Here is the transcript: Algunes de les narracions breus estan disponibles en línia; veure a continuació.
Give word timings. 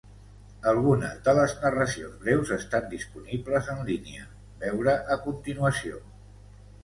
Algunes 0.69 1.17
de 1.27 1.33
les 1.39 1.51
narracions 1.65 2.15
breus 2.23 2.53
estan 2.55 2.87
disponibles 2.93 3.69
en 3.75 3.83
línia; 3.89 4.25
veure 4.67 4.95
a 5.17 5.19
continuació. 5.27 6.01